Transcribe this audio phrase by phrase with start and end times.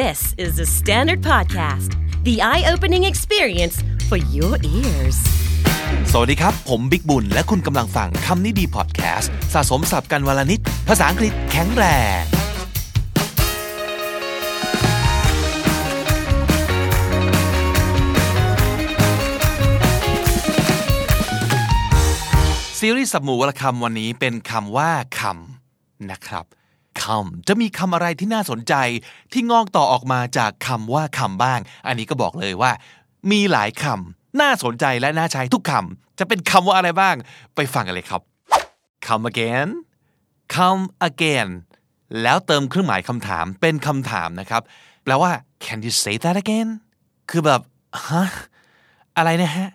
[0.00, 1.90] This is the Standard Podcast,
[2.24, 3.76] the eye opening experience
[4.08, 5.18] for your ears.
[6.12, 11.84] สวัสดีครับ ผมบิกบุญ และคุณกำลังฟังคำนี้ดีพอดแคสต์สะสมสับกันวลนิด ภาษาอังกฤษแข็งแร
[12.20, 12.22] ง
[22.78, 26.46] ซีรีส์สับหมูวลคำวันนี้เป็นคำว่าคำนะครับ
[27.02, 28.74] คำจะมีคำอะไรที่น่าสนใจ
[29.32, 32.72] ที่งอกต่อออกมาจากคำว่าคำบ้าง อันนี้ก็บอกเลยว่า
[33.30, 37.14] มีหลายคำน่าสนใจและน่าใช้ทุกคำจะเป็นคำว่าอะไรบ้าง
[37.54, 38.20] ไปฟังกันเลยครับ
[39.06, 39.68] come again
[40.54, 41.48] come again
[42.22, 44.62] แล้วเติมเครื่องหมายคำถามเป็นคำถามนะครับ
[45.04, 45.30] แปลว่า
[45.64, 46.68] can you say that again
[47.30, 47.60] คือแบบ
[48.06, 48.24] ฮะ
[49.16, 49.68] อะไรนะฮะ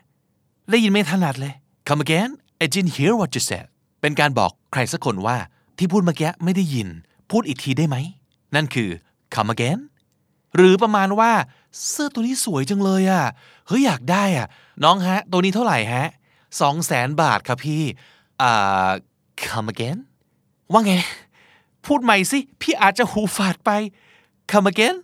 [0.69, 1.53] ได้ยินไม่ถนัดเลย
[1.87, 2.29] come again
[2.63, 3.65] I didn't hear what you said
[4.01, 5.37] เป็นการบอกใครสักคนว่า
[5.77, 6.89] ที่พูดเมื่อกี้ไม่ได้ยิน
[7.29, 7.97] พูดอีกทีได้ไหม
[8.55, 8.89] นั่นคือ
[9.33, 9.79] come again
[10.55, 11.31] หรือประมาณว่า
[11.87, 13.23] เสื้อตัวนี้สวยจังเลยอะ
[13.67, 14.47] เฮ้ยอยากได้อะ
[14.83, 16.07] น้องฮะ ตัวนี้เท่าไหร่ฮะ
[16.61, 17.83] สองแสนบาทครับพี่
[18.41, 18.89] อ่า
[19.45, 19.97] come again
[20.71, 20.93] ว่าไง
[21.85, 23.71] พูดใหม่สิ พี่อาจจะหูฝาดไป
[24.51, 24.95] come again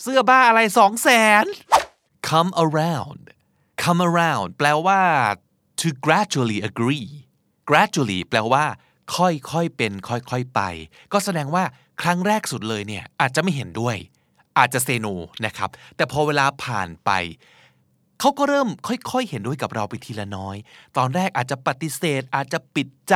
[0.00, 1.08] เสื้อบ้าอะไรสองแส
[1.42, 1.44] น
[2.28, 3.22] come around
[3.82, 5.00] come around แปลว่า
[5.80, 7.08] to gradually agree
[7.70, 8.64] gradually แปลว่า
[9.16, 9.26] ค่
[9.58, 10.60] อยๆเป็นค่อยๆไป
[11.12, 11.64] ก็แสดงว่า
[12.02, 13.96] ครั้งแรกสุดเลยเนี่ยอาจจะไม่เห็นด้วย
[14.58, 15.06] อาจจะเซโน
[15.46, 17.10] นะครับ แต่พอเวลาผ่านไป
[18.20, 20.56] เขาก็เริ่มค่อยๆ เห็นด้วยกับเราไปทีละน้อย
[20.96, 23.14] ตอนแรกอาจจะปฏิเสธ อาจจะปิดใจ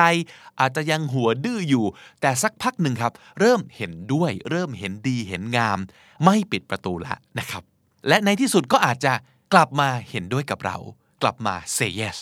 [0.60, 1.84] อาจจะยังหัวดื้ออยู่
[2.20, 5.78] แต่สักพักหนึ่งครับ เริ่มเห็นด้วย เริ่มเห็นดีเห็นงาม
[6.24, 7.62] ไม่ปิดประตูละนะครับ
[8.08, 9.12] และในที่สุดก็อาจจะ
[9.52, 10.76] กลับมาเห็นด้วยกับเรา
[11.22, 12.18] กลับมา say yes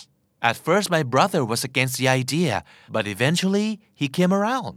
[0.49, 2.55] At first my brother was against the idea
[2.95, 3.69] but eventually
[4.01, 4.77] he came around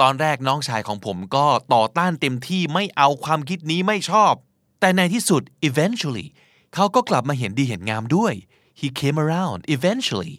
[0.00, 4.34] ตอนแรกน้องชายของผมก็ต่อต้านเต็มที่ไม่เอาความคิดนี้ไม่ชอบ
[4.80, 6.26] แต่ในที่สุด eventually
[6.74, 8.34] เขาก็กลับมาเห็นดีเห็นงามด้วย
[8.80, 10.34] he came around eventually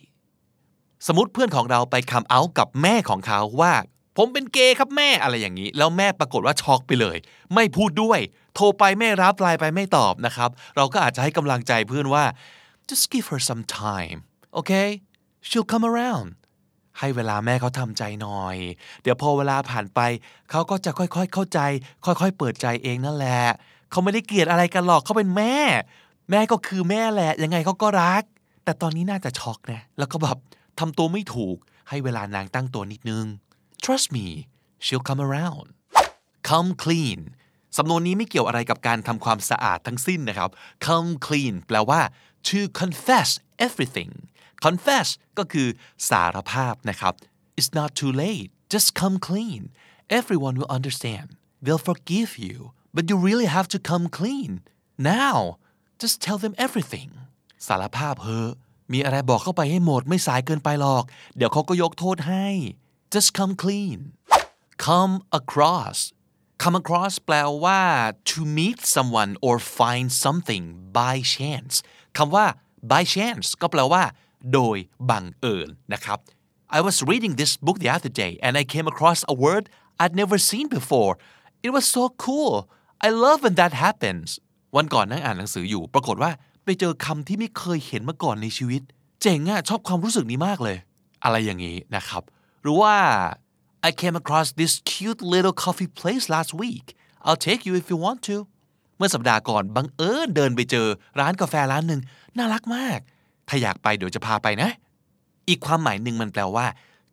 [1.07, 3.73] สมมติเพื่อนของเราไปคัมเอากับแม่ของเขาว่า
[4.17, 7.17] ผมเป็นเกย์ครับแม่อะไรอย่างนี้ แล้วแม่ปรากฏว่าช็อกไปเลย
[7.53, 8.19] ไม่พูดด้วย
[8.55, 12.23] โทรไปไม่รับไลน์ไปไม่ตอบนะครับ เราก็อาจจะให้กำลังใจเพื่อนว่า
[12.89, 14.19] just give her some time
[14.59, 14.89] okay
[15.47, 16.29] she'll come around
[16.99, 18.57] ให้เวลาแม่เขาทำใจหน่อย
[19.01, 19.99] เดี๋ยวพอเวลาผ่านไป
[20.51, 21.59] เขาก็จะค่อยๆเข้าใจ
[22.05, 23.41] ค่อยๆเปิดใจเองนั่นแหละ
[23.91, 25.57] เขาไม่ได้เกลียดอะไรกันหรอกเขาเป็นแม่
[26.31, 28.23] แม่ก็คือแม่แหละ ยังไงเขาก็รัก
[28.63, 30.37] แต่ตอนนี้น่าจะช็อกนะ แล้วก็แบบ
[30.79, 31.57] ทำตัวไม่ถูก
[31.89, 33.25] ให้เวลานางตั้งตัวนิดนึง
[33.83, 34.27] trust me
[34.85, 35.67] she'll come around
[36.49, 37.19] come clean
[37.77, 40.49] สำนวนนี้ไม่เกี่ยวอะไรกับการทำความสะอาดทั้งสิ้นนะครับ
[40.85, 42.01] come clean แปลว่า
[42.47, 43.29] to confess
[43.65, 44.11] everything
[44.65, 45.07] confess
[45.37, 45.67] ก็คือ
[46.09, 47.13] สารภาพนะครับ
[47.59, 49.61] it's not too late just come clean
[50.19, 51.27] everyone will understand
[51.63, 52.57] they'll forgive you
[52.95, 54.51] but you really have to come clean
[55.17, 55.37] now
[56.01, 57.09] just tell them everything
[57.67, 58.53] สารภาพเฮอะ
[58.93, 61.03] มีอะไรบอกเข้าไปให้หมดไม่สายเกินไปหรอก
[61.37, 62.47] เดี๋ยวเขาก็ยกโทษให้
[63.13, 63.99] just come clean
[64.87, 65.97] come across
[66.61, 67.81] come across แปลว่า
[68.29, 70.63] to meet someone or find something
[70.97, 71.73] by chance
[72.17, 72.45] คำว่า
[72.91, 74.03] by chance ก็แปลว่า
[74.53, 74.77] โดย
[75.09, 76.19] บังเอิญนะครับ
[76.77, 79.63] I was reading this book the other day and I came across a word
[80.01, 81.13] I'd never seen before
[81.65, 82.53] it was so cool
[83.07, 84.27] I love when that happens
[84.75, 86.31] วันก่อนนั่งอ่านหนังสืออยู่ ปรากฏว่า
[86.63, 88.81] ไปเจอคำที่ไม่เคยเห็นมาก่อนในชีวิต
[89.21, 90.77] เจ๋งอะชอบความรู้สึกนี้มากเลย
[91.23, 92.23] อะไรอย่างนี้นะครับ
[92.61, 92.95] หรือว่า
[93.87, 96.85] I came across this cute little coffee place last week
[97.25, 98.37] I'll take you if you want to
[98.97, 100.87] เมื่อสัปดาห์ก่อนบังเอิญเดินไปเจอ
[101.19, 102.01] ร้านกาแฟร้านหนึ่ง
[102.37, 102.99] น่ารักมาก
[103.47, 104.69] ถ้าอยากไปเดี๋ยวจะพาไปนะ
[105.49, 106.65] อีกความหมายหนึ่งมันแปลว่า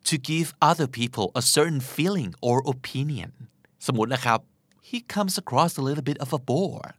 [0.07, 3.31] to give other people a certain feeling or opinion
[3.85, 4.39] สมมตินะครับ
[4.89, 6.89] he comes across a little bit of a bore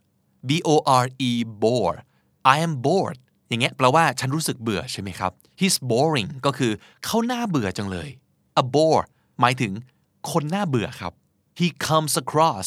[0.49, 1.31] b o r e
[1.63, 1.97] bore
[2.53, 3.17] I am bored
[3.49, 6.71] อย่างเงี้ยแปลว่าฉันรู้สึกเบื่อใช่ไหมครับ he's boring ก็คือ
[7.05, 8.09] เขาหน้าเบื่อจังเลย
[8.61, 9.03] a bore
[9.39, 9.71] หมายถึง
[10.31, 11.13] คนหน้าเบื่อครับ
[11.59, 12.65] he comes across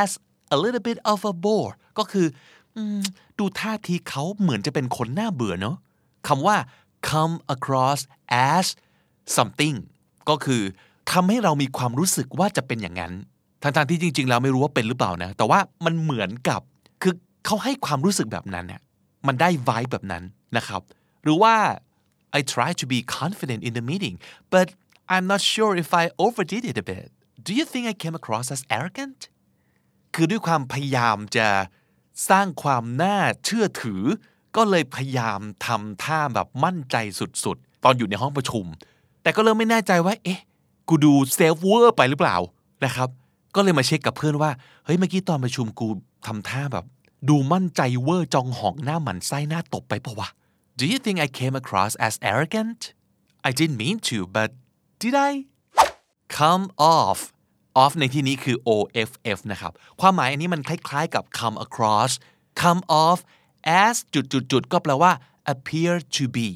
[0.00, 0.10] as
[0.54, 2.26] a little bit of a bore ก็คือ
[3.38, 5.76] ดูท่าทีเขาเหมือนจะเป็นคนหน้าเบื่อเนาะ
[6.28, 6.56] คำว่า
[7.10, 8.00] come across
[8.52, 8.66] as
[9.36, 9.76] something
[10.28, 10.62] ก็คือ
[11.12, 13.12] ทำให้เรามีความรู้สึกว่าจะเป็นอย่างนั้น
[13.62, 16.60] ทั้งๆที่จริงๆแล้วไม่รู้ว่าเป็นหรือเปล่านะ แต่ว่ามันเหมือนกับ
[17.02, 17.14] คือ
[17.46, 18.82] เขาให้ความรู้สึกแบบนั้นเนี่ย
[19.26, 20.22] มันได้ vibe แบบนั้น
[20.56, 20.80] นะครับ
[21.24, 21.54] หรือว่า
[22.38, 24.16] I try to be confident in the meeting
[24.54, 24.66] but
[25.12, 27.08] I'm not sure if I overdid it a bit
[27.46, 29.20] do you think I came across as arrogant
[30.14, 31.48] คือด้วยความพยายามจะ
[32.30, 34.02] สร้างความน่าเชื่อถือ
[34.56, 36.96] ก็เลยพยายามทำท่าแบบมั่นใจ
[37.44, 38.64] สุดๆ ตอนอยู่ในห้องประชุม
[39.22, 40.40] แต่ก็เริ่มไม่แน่ใจว่า เอ๊ะ
[40.88, 42.36] กูดู self เวอร์ไปหรือเปล่า
[42.84, 43.08] นะครับ
[43.54, 44.50] ก็เลยมาเช็คกับเพื่อนว่า
[44.84, 45.88] เฮ้ย เมื่อกี้ตอนประชุมกู
[46.26, 46.84] ทำท่าแบบ
[47.28, 50.28] ดูมั่นใจเวอร์จองหองน่าหมั่นไส้น่าตบไปปะวะ
[50.78, 52.80] Do you think I came across as arrogant
[53.48, 54.48] I didn't mean to but
[55.02, 55.30] did I
[56.38, 56.64] come
[56.96, 57.18] off
[57.82, 62.12] off ในที่นี้คือ off นะครับ ความหมายอันนี้มันคล้ายๆกับ come across
[62.62, 63.18] come off
[63.82, 65.12] as จุดๆๆก็แปลว่า
[65.52, 66.48] appear to be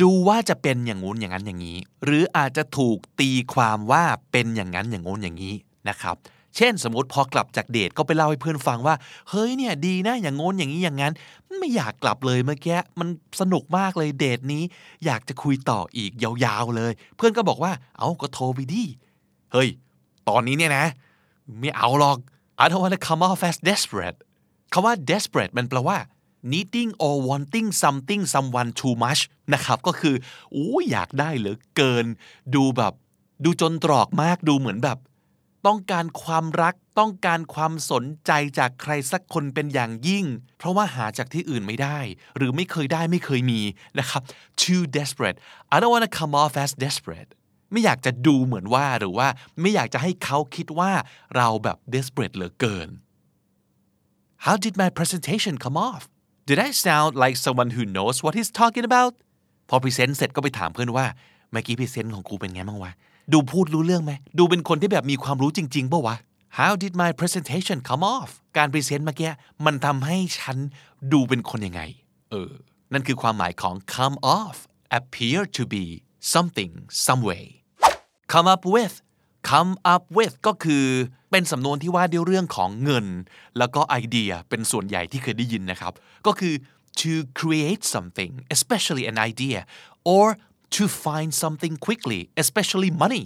[0.00, 5.54] ดูว่าจะเป็นอย่างงู้นอย่างนั้นอย่างนี้ หรืออาจจะถูกตีความว่าเป็นอย่างนั้นอย่างงู้นอย่างนี้
[5.88, 6.16] นะครับ
[6.56, 8.94] เช่น สมมติพอกลับจากเดทก็ไปเล่าให้เพื่อนฟังว่า
[9.30, 11.12] เฮ้ยเนี่ยดีนะอย่างงู้นอย่างนี้อย่างนั้น
[11.58, 13.08] ไม่อยากกลับเลยเมื่อกี้มัน
[13.40, 14.62] สนุกมากเลยเดทนี้
[15.04, 18.84] อยากจะคุยต่ออีกยาวๆเลย เพื่อนก็บอกว่า เอาก็โทรไปดิ
[19.52, 19.68] เฮ้ย
[20.28, 20.86] ตอนนี้เนี่ยนะ
[21.60, 22.18] ไม่เอาหรอก
[22.62, 24.18] I don't want to come off as desperate
[24.72, 25.98] คำว่า desperate มันแปลว่า
[26.52, 29.20] needing or wanting something someone too much
[29.54, 30.14] นะครับก็คือ
[30.54, 32.06] อู้อยากได้เหลือเกิน
[32.54, 32.92] ดูแบบ
[33.44, 34.98] ดูจนตรอกมากดูเหมือนแบบ
[35.66, 40.24] ต้องการความรักต้องการความสนใจจากใครสักคนเป็นอย่างยิ่ง
[40.58, 41.98] เพราะว่าหาจากที่อื่นไม่ได้
[42.36, 43.60] หรือไม่เคยได้ไม่เคยมี
[43.98, 44.22] นะครับ
[44.62, 45.38] too desperate
[45.74, 47.30] I don't want to come off as desperate
[47.72, 49.28] ไม่อยากจะดูเหมือนว่าหรือว่า
[49.60, 50.92] ไม่อยากจะให้เขาคิดว่า
[51.36, 52.88] เราแบบ desperate เหลือเกิน
[54.44, 56.02] How did my presentation come off
[56.48, 59.12] Did I sound like someone who knows what he's talking about
[59.68, 61.06] พอพรีเซนต์เสร็จก็ไปถามเพื่อนว่า
[61.52, 62.92] เมื่อกี้พรีเซนต์ของกูเป็นไงบ้างวะ
[63.32, 66.16] ดูพูดรู้เรื่องไหมดูเป็นคนที่แบบมีความรู้จริงๆป่าวะ
[66.58, 69.30] How did my presentation come off การพรีเซนต์เมื่อกี้
[69.66, 70.56] มันทำให้ฉัน
[71.12, 71.82] ดูเป็นคนยังไง
[72.30, 72.50] เออ
[72.92, 74.56] นั่นคือความหมายของ come off
[74.98, 75.84] appear to be
[76.34, 76.72] something
[77.06, 77.44] some way
[78.32, 78.94] come up with
[79.50, 80.86] come up with ก็คือ
[81.30, 83.06] เป็นสำนวนที่ว่าด้วยเรื่องของเงิน
[83.58, 85.92] แล้วก็ไอเดียเป็นส่วนใหญ่ที่เคยได้ยินนะครับ
[86.26, 86.54] ก็คือ
[87.00, 89.60] to create something especially an idea
[90.14, 90.26] or
[90.76, 93.24] to find something quickly especially money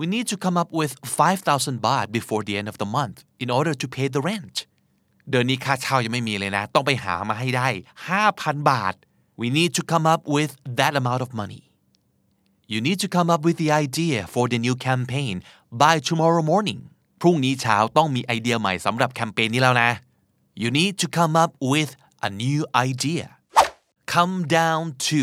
[0.00, 3.48] we need to come up with 5,000 baht before the end of the month in
[3.58, 4.56] order to pay the rent
[5.30, 7.68] เดือนนี้ค่าเช่ายังไม่มีเลยนะ ต้องไปหามาให้ได้
[8.18, 8.94] 5,000 บาท
[9.40, 11.62] we need to come up with that amount of money
[12.74, 15.34] You need to come up with the idea for the new campaign
[15.82, 16.80] by tomorrow morning
[17.20, 19.90] พรุ่งนี้เช้าต้องมีไอเดียใหม่สำหรับแคมเปญนี้แล้วนะ
[20.62, 21.90] You need to come up with
[22.26, 23.26] a new idea
[24.14, 25.22] come down to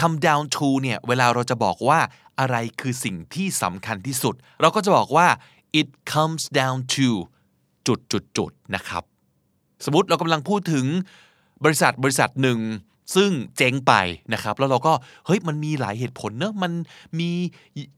[0.00, 2.00] come down to เนี่ยเวลาเราจะบอกว่า
[2.40, 5.28] อะไรคือสิ่งที่สำคัญที่สุด เราก็จะบอกว่า
[5.80, 7.08] it comes down to
[7.86, 9.02] จุดจุดจุดนะครับ
[9.84, 10.86] สมมติเรากำลังพูดถึง
[11.64, 12.60] บริษัทบริษัทหนึ่ง
[13.14, 13.92] ซึ่งเจ๊งไป
[14.32, 14.92] นะครับ แล้วเราก็
[15.26, 16.72] เฮ้ยมันมีหลายเหตุผลเนอะมัน
[17.18, 17.30] มี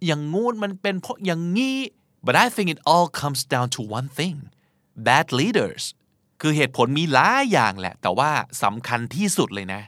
[0.07, 1.79] อย่างงู้นมันเป็นเพราะอย่างงี้
[2.27, 4.37] but I think it all comes down to one thing
[5.07, 5.85] bad leaders
[6.41, 8.31] คือเหตุผลมีหลายอย่างแหละ แต่ว่า
[8.63, 9.81] สำคัญที่สุดเลยนะ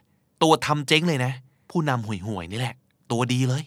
[0.43, 1.32] ตัวทำเจ๊งเลยนะ
[1.70, 2.75] ผู้นำห่วยๆนี่แหละ
[3.12, 3.64] ตัวดีเลย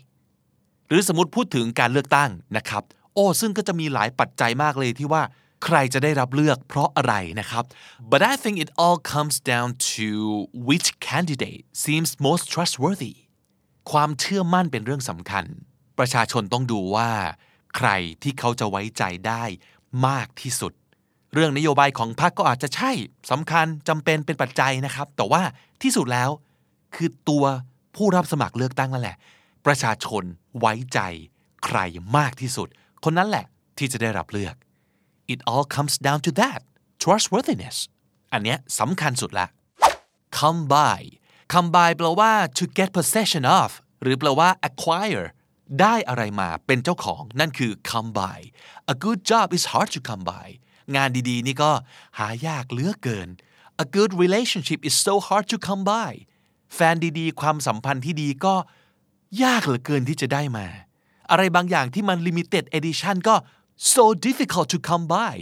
[0.87, 2.83] หรือสมมติพูดถึงการเลือกตั้งนะครับ
[3.13, 5.21] โอ้ซึ่งก็จะมีหลายปัจจัยมากเลยที่ว่า
[5.65, 7.63] ใครจะได้รับเลือกเพราะอะไรนะครับ
[8.11, 10.09] but I think it all comes down to
[10.67, 13.15] which candidate seems most trustworthy
[13.91, 15.45] ความเชื่อมั่นเป็นเรื่องสำคัญ
[15.99, 17.09] ประชาชนต้องดูว่า
[17.77, 17.89] ใคร
[18.23, 19.43] ที่เขาจะไว้ใจได้
[20.07, 20.73] มากที่สุด
[21.33, 22.91] เรื่องนโยบายของพรรคก็อาจจะใช่
[23.31, 25.41] สำคัญจำเป็นเป็นปัจจัยนะครับ แต่ว่า
[25.83, 26.29] ที่สุดแล้ว
[26.95, 27.45] คือตัว
[27.95, 29.17] ผู้รับสมัครเลือกตั้งนั่นแหละ
[29.65, 30.23] ประชาชน
[30.59, 30.99] ไว้ใจ
[31.65, 31.77] ใคร
[32.17, 32.67] มากที่สุด
[33.03, 33.45] คนนั้นแหละ
[33.77, 34.55] ที่จะได้รับเลือก
[35.33, 36.61] it all comes down to that
[37.03, 37.77] trustworthiness
[38.33, 39.47] อันเนี้ยสำคัญสุดละ
[40.37, 41.01] come by
[41.53, 43.69] come by แปลว่า to get possession of
[44.01, 45.25] หรือแปลว่า acquire
[45.81, 48.39] ได้อะไรมาเป็นเจ้าของนั่นคือ come by
[48.93, 50.47] a good job is hard to come by
[50.95, 51.71] งานดีๆ นี่ก็
[52.19, 53.29] หายากเหลือเกิน
[53.83, 56.11] a good relationship is so hard to come by
[56.75, 58.55] แฟนดีๆ ความสัมพันธ์ที่ดีก็
[59.43, 60.67] ยากเหลือเกินที่จะได้มา
[61.31, 63.35] อะไรบางอย่างที่มัน limited edition ก็
[63.79, 65.35] so difficult to come by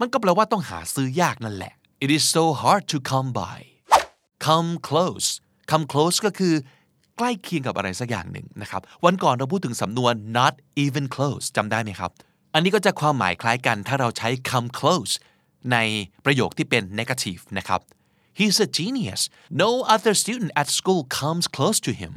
[0.00, 1.72] มันก็แปลว่าต้องหาซื้อยากนั่นแหละ
[2.04, 3.58] it is so hard to come by
[4.46, 5.26] come close
[5.70, 6.54] come close ก็คือ
[7.16, 12.10] ใกล้เคียงกับอะไรสักอย่างหนึ่งนะครับ วันก่อนเราพูดถึงสำนวน not even close จำได้ไหมครับ
[12.54, 15.12] อันนี้ก็จะความหมายคล้ายกันถ้าเราใช้ come close
[15.72, 15.76] ใน
[16.24, 17.80] ประโยคที่เป็น negative นะครับ
[18.38, 19.22] he's a genius
[19.62, 22.14] no other student at school comes close to him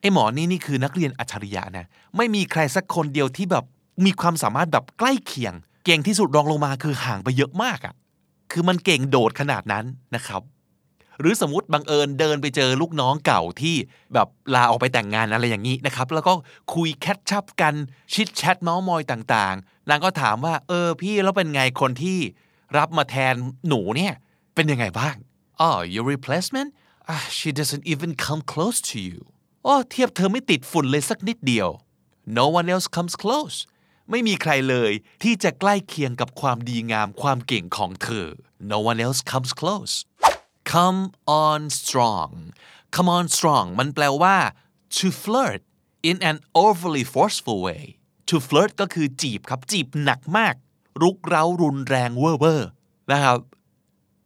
[0.00, 3.64] ไอหมอนี่นี่คือนักเรียนอัจฉริยะนะ ไม่มีใครสักคนเดียวที่แบบ
[4.04, 7.94] มีความสามารถแบบใกล้เคียง เก่งที่สุดรองลงมาคือห่างไปเยอะมากอะ่ะ
[8.52, 9.84] คือมันเก่งโดดขนาดนั้น
[10.14, 10.42] นะครับ
[11.20, 13.76] หรือสมมติบังเอิญเดินไปเจอลูกน้องเก่าที่
[14.14, 16.32] แบบลาออกไปแต่งงานอะไรอย่างนี้นะครับ แล้วก็
[16.74, 17.74] คุยแคทชับกัน
[18.14, 22.18] ชิดแชทเมาส์มอยต่างๆนางก็ถามว่าเออพี่แล้วเป็นไงคนที่
[22.78, 23.34] รับมาแทน
[23.68, 24.14] หนูเนี่ย
[24.54, 25.16] เป็นยังไงบ้าง
[25.66, 26.70] oh your replacement
[27.14, 29.20] ah she doesn't even come close to you
[29.62, 31.68] โอ้เทียบเธอไม่ติดฝุ่นเลยสักนิดเดียว
[32.38, 33.56] no one else comes close
[34.10, 34.92] ไม่มีใครเลย
[35.22, 38.26] ที่จะใกล้เคียงกับความดีงามความเก่งของเธอ
[38.72, 39.94] no one else comes close
[40.74, 41.00] come
[41.44, 42.32] on strong
[42.94, 44.36] come on strong มันแปลว่า
[44.96, 45.60] to flirt
[46.10, 47.82] in an overly forceful way
[48.28, 50.54] to flirt ก็คือจีบครับจีบหนักมาก
[51.02, 52.68] รุกเร้ารุนแรงเวอร์เวอร์
[53.12, 53.38] นะครับ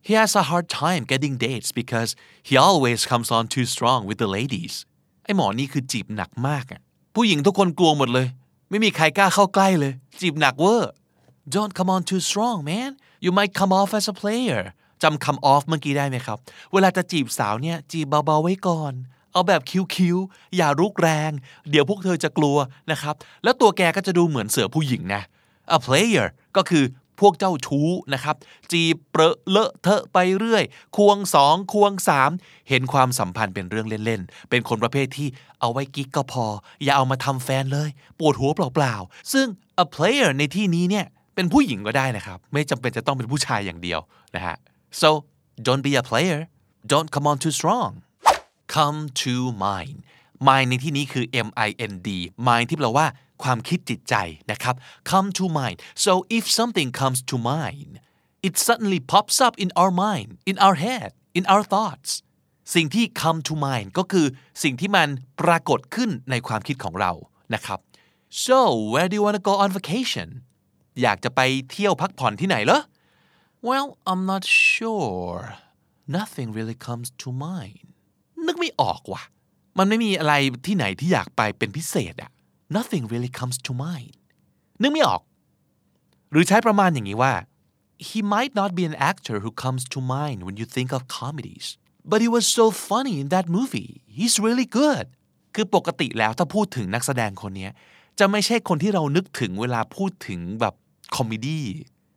[0.06, 2.10] he has a hard time getting dates because
[2.48, 4.74] he always comes on too strong with the ladies
[5.24, 6.80] ไอหมอนี่คือจีบหนักมากอะ
[7.14, 8.28] ผู้หญิงทุกคนกลัวหมดเลย
[8.70, 10.90] ไม่มีใครกล้าเข้าใกล้เลย จีบหนักเวอร์
[11.54, 12.90] don't come on too strong man
[13.24, 14.62] you might come off as a player
[15.02, 16.38] จำ come off เมื่อกี้ได้ไหมครับ
[16.72, 18.92] เวลาจะจีบสาวเนี่ย จีบเบาๆไว้ก่อน
[19.32, 21.30] เอาแบบคิ้วๆ อย่ารุกแรง
[21.70, 22.56] เดี๋ยวพวกเธอจะกลัว
[22.90, 25.22] นะครับ แล้วตัวแกก็จะดูเหมือนเสือผู้หญิงนะ
[25.76, 26.84] a player ก็คือ
[27.20, 28.36] พวกเจ้าชู้นะครับ
[28.72, 30.64] จีบเปรอะเลอะเทอะไปเรื่อย
[30.96, 32.30] ควงสองควงสาม
[32.68, 35.28] เห็นความสัมพันธ์เป็นเรื่องเล่นๆ เป็นคนประเภทที่
[35.60, 36.46] เอาไว้กิ๊กก็พอ
[36.84, 39.46] อย่าเอามาทำแฟนเลย ปวดหัวเปล่าๆ ซึ่ง
[39.82, 44.00] a player ในที่นี้เนี่ย เป็นผู้หญิงก็ได้นะครับ ไม่จำเป็นจะต้องเป็นผู้ชายอย่างเดียว
[44.34, 44.56] นะฮะ
[45.00, 45.08] so
[45.66, 46.40] don't be a player
[46.92, 47.90] don't come on too strong
[48.74, 49.34] come to
[49.64, 49.96] mind
[50.48, 52.08] mind ในที่นี้คือ M I N D
[52.46, 53.06] mind ที่แปลว่า
[53.42, 54.14] ความคิดจิตใจ
[54.50, 54.74] นะครับ
[55.10, 57.92] come to mind so if something comes to mind
[58.46, 62.10] it suddenly pops up in our mind in our head in our thoughts
[62.74, 64.26] สิ่งที่ come to mind ก็คือ
[64.62, 65.08] สิ่งที่มัน
[65.40, 67.12] ปรากฏขึ้นในความคิดของเรา
[67.54, 67.78] นะครับ
[68.46, 68.58] so
[68.92, 70.28] where do you want to go on vacation
[71.02, 71.40] อยากจะไป
[71.70, 72.80] เที่ยวพักผ่อนที่ไหนเหรอ
[73.68, 75.40] well I'm not sure
[76.18, 77.86] nothing really comes to mind
[78.46, 79.22] นึกไม่ออกว่ะ
[79.78, 80.34] มันไม่มีอะไร
[80.66, 82.30] ที่ไหนที่อยากไปเป็นพิเศษอะ
[82.76, 84.14] nothing really comes to mind
[84.82, 85.22] นึกไม่ออก
[86.30, 87.34] หรือใช้ประมาณอย่างนี้ว่า
[88.08, 91.66] he might not be an actor who comes to mind when you think of comedies
[92.10, 95.06] but he was so funny in that movie he's really good
[95.54, 97.68] คือปกติแล้วถ้าพูดถึงนักแสดงคนนี้
[98.18, 100.74] จะไม่ใช่คนที่เรานึกถึงเวลาพูดถึงแบบ
[101.16, 101.66] comedy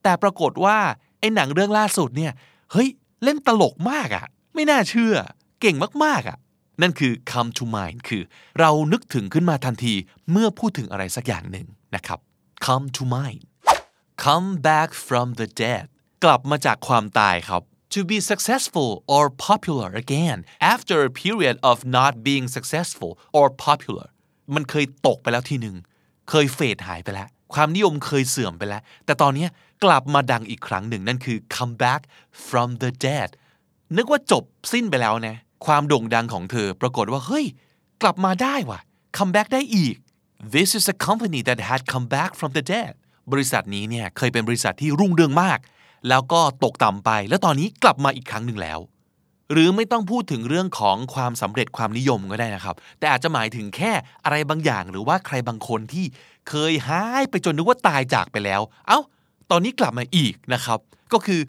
[0.04, 0.78] แต่ปรากฏว่า
[1.20, 2.34] ไอ้หนังเรื่องล่าสุดเนี่ย
[2.72, 2.90] เฮ้ย
[3.24, 5.16] เล่นตลกมากอะไม่น่าเชื่อ
[5.62, 6.38] เก่งมากๆอะ
[6.82, 8.24] นั่นคือ come to mind คือ
[8.60, 9.94] เรานึกถึงขึ้นมาทันที
[10.32, 12.20] เมื่อพูดถึงอะไรสักอย่างหนึ่งนะครับ
[12.66, 13.42] come to mind
[14.26, 15.86] come back from the dead
[16.24, 17.62] กลับมาจากความตายครับ
[17.94, 20.38] to be successful or popular again
[20.74, 24.08] after a period of not being successful or popular
[24.56, 25.76] มันเคยตกไปแล้วทีหนึ่ง
[26.30, 29.48] เคยเฟดหายไปแล้ว ความนิยมเคยเสื่อมไปแล้ว แต่ตอนนี้
[29.84, 32.02] กลับมาดังอีกครั้งหนึ่งนั่นคือ come back
[32.48, 33.30] from the dead
[33.98, 37.46] นึกว่าจบสิ้นไปแล้วนะ ความโด่งดังของเธอปรากฏว่าเฮ้ย
[38.02, 38.80] กลับมาได้ว่ะ
[39.18, 39.96] come back ได้อีก
[40.56, 42.94] this is a company that had come back from the dead
[43.32, 45.60] บริษัทนี้เนี่ยเคยเป็นบริษัทที่รุ่งเรืองมาก
[46.10, 48.80] แล้วก็ตกต่ำไป แล้วตอนนี้กลับมาอีกครั้งหนึ่งแล้ว
[49.52, 53.92] หรือไม่ต้องพูดถึงเรื่องของความสำเร็จความนิยมก็ได้นะครับ แต่อาจจะหมายถึงแค่
[54.24, 56.06] อะไรบางอย่าง หรือว่าใครบางคนที่
[56.50, 59.00] เคยหายไปจนนึกว่าตายจากไปแล้ว เอา้า
[59.52, 60.80] ตอนนี้กลับมาอีกนะครับ
[61.14, 61.42] ก็คือ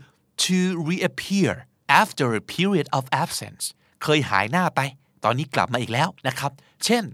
[0.43, 1.53] to reappear
[2.01, 3.65] after a period of absence
[4.03, 4.81] เคยหายหน้าไป
[5.25, 6.53] ตอนนี้กลับมาอีกแล้วนะครับ
[6.85, 7.05] เช่น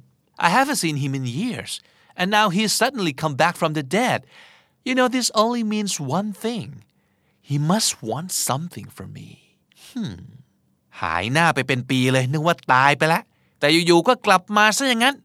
[0.46, 1.72] I haven't seen him in years
[2.18, 4.18] and now he's suddenly come back from the dead
[4.86, 6.68] you know this only means one thing
[7.48, 9.28] he must want something from me
[11.02, 13.22] หายหน้าไปเป็นปีเลยนึกว่าตายไปแล้ว
[13.60, 15.16] แต่อยู่ๆก็กลับมาซะอย่างนั้น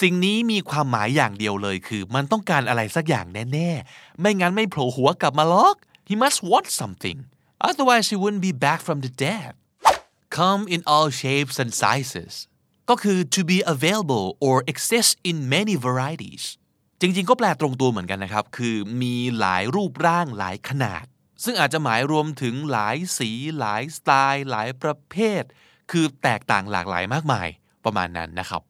[0.00, 5.76] สิ่งนี้มีความหมายอย่างเดียวเลยคือ มันต้องการอะไรสักอย่างแน่ๆ ไม่งั้นไม่โผล่หัวกลับมาหรอก
[6.08, 7.18] he must want something
[7.68, 9.52] otherwise he wouldn't be back from the dead
[10.38, 12.34] come in all shapes and sizes
[12.90, 16.44] ก็คือ to be available or exist in many varieties
[17.00, 21.04] จริงๆ ก็แปลตรงตัวเหมือนกันนะครับ คือมีหลายรูปร่างหลายขนาด
[21.44, 25.42] ซึ่งอาจจะหมายรวมถึงหลายสี หลายสไตล์ หลายประเภท
[25.90, 27.48] คือแตกต่างหลากหลายมากมาย
[27.84, 28.62] ประมาณนั้นนะครับ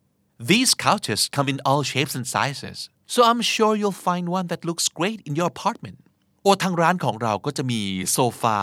[0.50, 2.78] These couches come in all shapes and sizes
[3.14, 5.98] so I'm sure you'll find one that looks great in your apartment
[6.46, 8.58] โอ้ทางร้านของเราก็จะมีโซฟา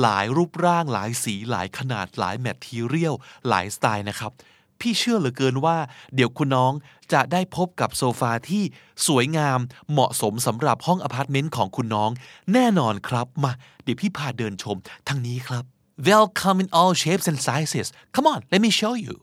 [0.00, 3.14] หลายรูปร่าง หลายสี หลายขนาด หลาย material
[3.48, 4.32] หลายสไตล์นะครับ
[4.80, 5.76] พี่เชื่อเหลือเกินว่า
[6.14, 6.72] เดี๋ยวคุณน้อง
[7.12, 8.62] จะได้พบกับโซฟาที่
[9.06, 9.58] สวยงาม
[9.92, 12.10] เหมาะสมสำหรับห้องอพาร์ตเมนต์ของคุณน้อง
[12.52, 13.52] แน่นอนครับ มา
[13.84, 14.76] เดี๋ยวพี่พาเดินชม
[15.08, 15.64] ทางนี้ครับ
[16.04, 19.14] They'll come in all shapes and sizes come on let me show you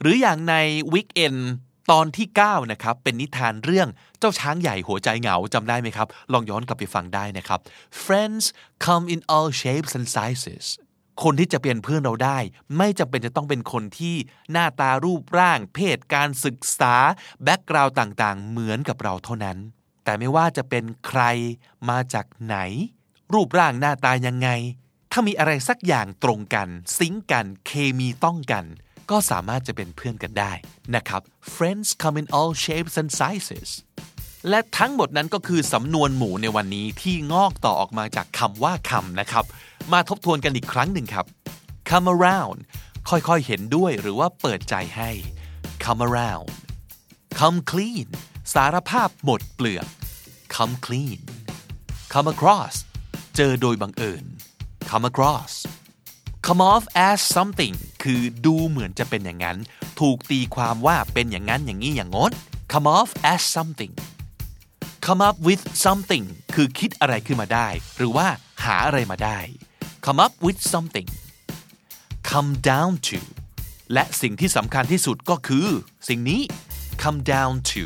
[0.00, 0.54] หรืออย่างใน
[0.92, 1.36] วิกเอน
[1.90, 7.60] ตอนที่ 9 นะครับ เป็นนิทานเรื่องเจ้าช้างใหญ่หัวใจเหงาจำได้ไหมครับ ลองย้อนกลับไปฟังได้นะครับ
[8.04, 8.44] Friends
[8.84, 10.66] come in all shapes and sizes
[11.22, 12.38] คนที่จะเป็นเพื่อนเราได้
[12.78, 14.16] ไม่จำเป็นจะต้องเป็นคนที่
[14.52, 16.94] หน้าตารูปร่าง เพศการศึกษา
[17.44, 19.58] แบ็กกราวด์ต่างๆ เหมือนกับเราเท่านั้น
[20.04, 21.22] แต่ไม่ว่าจะเป็นใคร
[21.88, 22.56] มาจากไหน
[23.34, 24.48] รูปร่างหน้าตายังไง
[25.12, 26.68] ถ้ามีอะไรสักอย่างตรงกัน
[26.98, 28.64] ซิงกันเคมีต้องกัน
[29.10, 30.52] ก็สามารถจะเป็นเพื่อนกันได้
[30.94, 31.22] นะครับ
[31.54, 33.70] Friends come in all shapes and sizes
[34.48, 39.44] และทั้งหมดนั้นก็คือสำนวนหมู่ในวันนี้ที่งอกต่อออกมาจากคำว่าคำนะครับ
[39.92, 41.26] มาทบทวนกันอีกครั้งหนึ่งครับ
[41.90, 42.58] come around
[43.08, 45.10] ค่อยๆเห็นด้วยหรือว่าเปิดใจให้
[45.84, 46.48] come around
[47.38, 48.06] come clean
[48.54, 49.86] สารภาพหมดเปลือก
[50.54, 51.20] come clean
[52.12, 52.74] come across
[53.36, 54.24] เจอโดยบังเอิญ
[54.90, 55.52] come across
[56.46, 59.58] come off as something คือดูเหมือนจะเป็นอย่างนั้น
[60.00, 62.32] ถูกตีความว่าเป็นอย่างนั้นอย่างนี้อย่างงด
[62.72, 63.92] come off as something
[65.06, 68.26] come up with something คือคิดอะไรขึ้นมาได้ หรือว่า
[68.64, 69.38] หาอะไรมาได้
[70.04, 71.08] come up with something
[72.30, 73.20] come down to
[73.92, 75.66] และสิ่งที่สำคัญที่สุดก็คือ
[76.08, 76.40] สิ่งนี้
[77.02, 77.84] come down to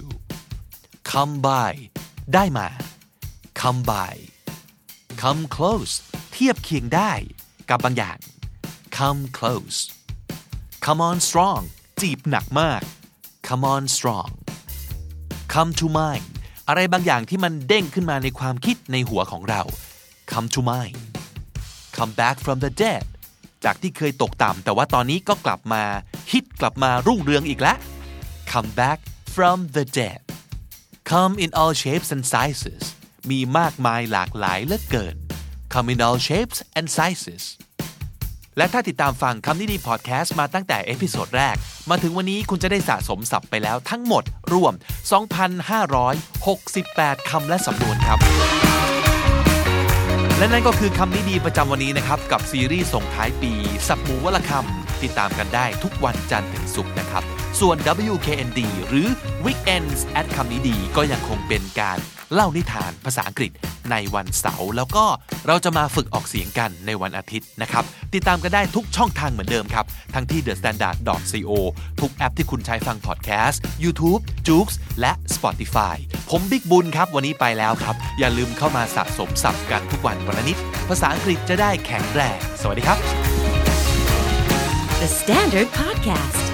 [1.11, 1.73] come by
[2.34, 2.68] ได้มา
[3.61, 4.14] come by
[5.23, 5.94] come close
[6.32, 7.12] เทียบเคียงได้
[7.70, 8.16] กับบางอย่าง
[9.00, 9.78] come close
[10.84, 11.62] come on strong
[12.00, 12.82] จีบหนักมาก
[13.48, 14.30] come on strong
[15.52, 16.26] come to mind
[16.68, 19.62] อะไรบางอย่างที่มันเด้งขึ้นมาในความคิดในหัวของเรา
[20.32, 20.98] come to mind
[21.96, 23.04] come back from the dead
[23.64, 25.82] จากที่เคยตกต่ำแต่ว่าตอนนี้ก็กลับมา
[26.32, 27.78] ฮิตกลับมารุ่งเรืองอีกแล้ว
[28.52, 28.98] come back
[29.34, 30.20] from the dead
[31.10, 32.84] come in all shapes and sizes
[33.30, 35.16] มีมากมายหลากหลายเหลือเกิน
[35.72, 37.44] come in all shapes and sizes
[38.56, 41.56] และถ้าติดตามฟังคำนี้ดีพอดแคสต์มาตั้งแต่ episode แรก
[41.90, 44.73] มาถึงวันนี้คุณจะได้สะสมศัพท์ไปแล้วทั้งหมดรวม
[46.00, 48.18] 2,568 คำและสำนวนครับ
[50.38, 53.52] และนั่นก็คือคำนี้ดีประจำวันนี้นะครับ กับซีรีส์ส่งท้ายปี
[53.88, 57.25] สับหมูวลคำติดตามกันได้ทุกวันจันทร์ถึงศุกร์นะครับ
[57.61, 57.76] ส่วน
[58.12, 59.08] WKND หรือ
[59.44, 61.99] Weekends at คำนี้ดีก็ยังคงเป็นการ
[62.32, 63.52] เล่านิทานภาษาอังกฤษ
[63.90, 65.04] ในวันเสาร์แล้วก็
[65.46, 67.84] เราจะมาฝึกออกเสียงกันในวันอาทิตย์นะครับ
[68.14, 69.84] ติดตามกันได้ทุกช่องทางเหมือนเดิมครับ
[70.14, 70.96] ทั้งที่ The Standard
[71.32, 71.50] co
[72.00, 74.68] ทุกแอปที่คุณใช้ฟังพอดแคสต์ YouTube j o o x
[75.00, 75.96] และ Spotify
[76.30, 80.56] ผมบิ๊กบุญครับ วันนี้ไปแล้วครับ อย่าลืมเข้ามาสะสมศัพท์กันทุกวันวันละนิด
[80.88, 82.99] ภาษาอังกฤษจะได้แข็งแรง สวัสดีครับ
[85.00, 86.53] The Standard Podcast,